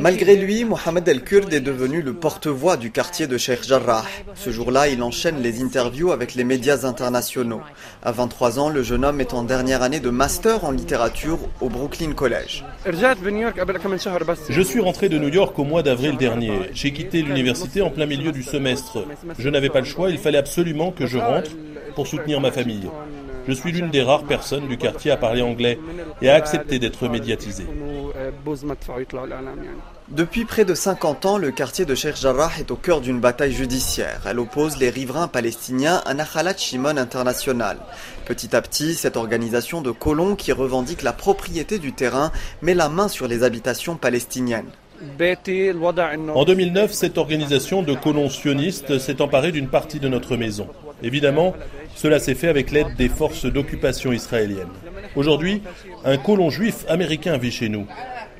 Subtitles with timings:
[0.00, 4.04] Malgré lui, Mohamed El-Kurd est devenu le porte-voix du quartier de Sheikh Jarrah.
[4.34, 7.60] Ce jour-là, il enchaîne les interviews avec les médias internationaux.
[8.02, 11.68] À 23 ans, le jeune homme est en dernière année de master en littérature au
[11.68, 12.64] Brooklyn College.
[12.84, 16.70] Je suis rentré de New York au mois d'avril dernier.
[16.72, 19.04] J'ai quitté l'université en plein milieu du semestre.
[19.38, 21.52] Je n'avais pas le choix, il fallait absolument que je rentre
[21.94, 22.88] pour soutenir ma famille.
[23.46, 25.78] Je suis l'une des rares personnes du quartier à parler anglais
[26.22, 27.66] et à accepter d'être médiatisée.
[30.08, 32.16] Depuis près de 50 ans, le quartier de Sheikh
[32.58, 34.22] est au cœur d'une bataille judiciaire.
[34.26, 37.76] Elle oppose les riverains palestiniens à Nahalat Shimon International.
[38.26, 42.32] Petit à petit, cette organisation de colons qui revendique la propriété du terrain
[42.62, 44.70] met la main sur les habitations palestiniennes.
[46.34, 50.66] En 2009, cette organisation de colons sionistes s'est emparée d'une partie de notre maison.
[51.02, 51.54] Évidemment,
[51.94, 54.68] cela s'est fait avec l'aide des forces d'occupation israéliennes.
[55.16, 55.62] Aujourd'hui,
[56.04, 57.86] un colon juif américain vit chez nous.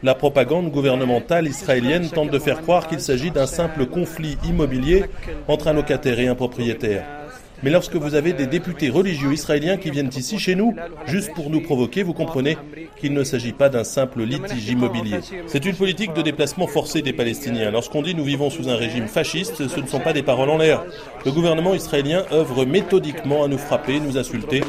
[0.03, 5.05] La propagande gouvernementale israélienne tente de faire croire qu'il s'agit d'un simple conflit immobilier
[5.49, 7.20] entre un locataire et un propriétaire.
[7.63, 10.75] Mais lorsque vous avez des députés religieux israéliens qui viennent ici chez nous,
[11.07, 12.57] juste pour nous provoquer, vous comprenez
[12.97, 15.21] qu'il ne s'agit pas d'un simple litige immobilier.
[15.47, 17.71] C'est une politique de déplacement forcé des Palestiniens.
[17.71, 20.59] Lorsqu'on dit nous vivons sous un régime fasciste, ce ne sont pas des paroles en
[20.59, 20.85] l'air.
[21.25, 24.63] Le gouvernement israélien œuvre méthodiquement à nous frapper, nous insulter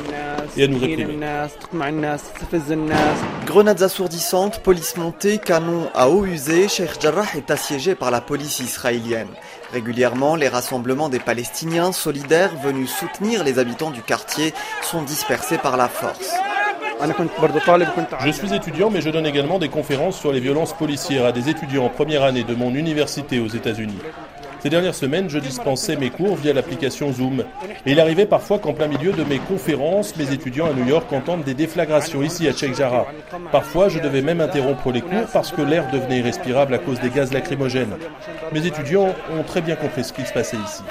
[0.57, 1.17] et à nous réprimer.
[3.45, 8.59] Grenades assourdissantes, police montée, canons à eau usée, Sheikh Jarrah est assiégé par la police
[8.59, 9.27] israélienne.
[9.71, 15.77] Régulièrement, les rassemblements des Palestiniens solidaires venus soutenir les habitants du quartier sont dispersés par
[15.77, 16.35] la force.
[18.25, 21.49] Je suis étudiant, mais je donne également des conférences sur les violences policières à des
[21.49, 23.99] étudiants en première année de mon université aux États-Unis.
[24.61, 27.43] Ces dernières semaines, je dispensais mes cours via l'application Zoom.
[27.87, 31.11] Et il arrivait parfois qu'en plein milieu de mes conférences, mes étudiants à New York
[31.11, 33.07] entendent des déflagrations ici à Sheikh Jarrah.
[33.51, 37.09] Parfois, je devais même interrompre les cours parce que l'air devenait irrespirable à cause des
[37.09, 37.97] gaz lacrymogènes.
[38.51, 40.83] Mes étudiants ont très bien compris ce qui se passait ici.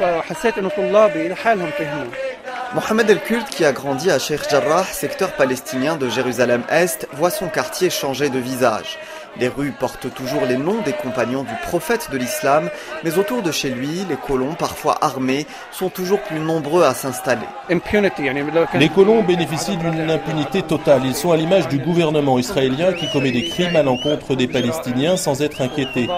[2.72, 7.90] Mohamed El-Kult, qui a grandi à Sheikh Jarrah, secteur palestinien de Jérusalem-Est, voit son quartier
[7.90, 8.96] changer de visage.
[9.38, 12.68] Les rues portent toujours les noms des compagnons du prophète de l'islam,
[13.04, 17.46] mais autour de chez lui, les colons, parfois armés, sont toujours plus nombreux à s'installer.
[17.68, 21.02] Les colons bénéficient d'une impunité totale.
[21.04, 25.16] Ils sont à l'image du gouvernement israélien qui commet des crimes à l'encontre des Palestiniens
[25.16, 26.08] sans être inquiété.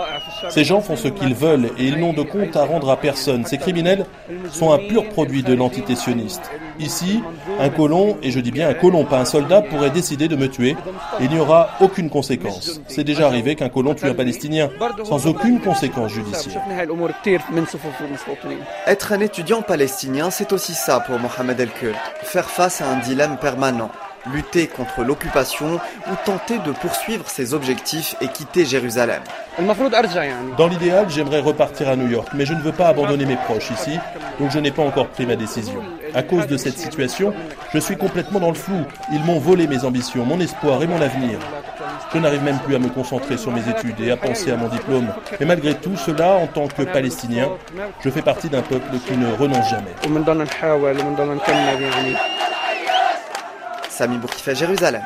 [0.49, 3.45] Ces gens font ce qu'ils veulent et ils n'ont de compte à rendre à personne.
[3.45, 4.07] Ces criminels
[4.51, 6.42] sont un pur produit de l'entité sioniste.
[6.79, 7.23] Ici,
[7.59, 10.49] un colon, et je dis bien un colon, pas un soldat, pourrait décider de me
[10.49, 10.77] tuer
[11.21, 12.81] et il n'y aura aucune conséquence.
[12.89, 14.71] C'est déjà arrivé qu'un colon tue un Palestinien
[15.05, 16.63] sans aucune conséquence judiciaire.
[18.87, 21.97] Être un étudiant palestinien, c'est aussi ça pour Mohamed El-Kult.
[22.23, 23.91] Faire face à un dilemme permanent
[24.33, 29.23] lutter contre l'occupation ou tenter de poursuivre ses objectifs et quitter Jérusalem.
[30.57, 33.71] Dans l'idéal, j'aimerais repartir à New York, mais je ne veux pas abandonner mes proches
[33.71, 33.99] ici,
[34.39, 35.83] donc je n'ai pas encore pris ma décision.
[36.15, 37.33] À cause de cette situation,
[37.73, 38.85] je suis complètement dans le flou.
[39.13, 41.39] Ils m'ont volé mes ambitions, mon espoir et mon avenir.
[42.13, 44.69] Je n'arrive même plus à me concentrer sur mes études et à penser à mon
[44.69, 45.09] diplôme.
[45.41, 47.49] Mais malgré tout cela, en tant que Palestinien,
[48.05, 49.93] je fais partie d'un peuple qui ne renonce jamais.
[53.89, 55.03] Sami Bourkifa, Jérusalem.